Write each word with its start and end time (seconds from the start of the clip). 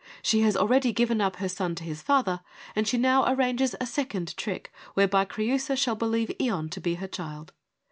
She 0.23 0.41
has 0.41 0.57
already 0.57 0.91
given 0.93 1.21
up 1.21 1.35
her 1.35 1.47
son 1.47 1.75
to 1.75 1.83
his 1.83 2.01
father, 2.01 2.41
and 2.75 2.87
she 2.87 2.97
now 2.97 3.31
arranges 3.31 3.75
a 3.79 3.85
second 3.85 4.35
trick 4.35 4.71
whereby 4.95 5.25
Creiisa 5.25 5.75
shall 5.77 5.93
believe 5.93 6.31
Ion 6.41 6.69
to 6.69 6.81
be 6.81 6.95
her 6.95 7.07
child. 7.07 7.53